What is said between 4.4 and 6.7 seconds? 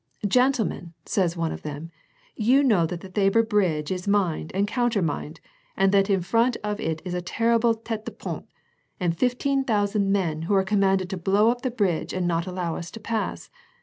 and countermined and that in front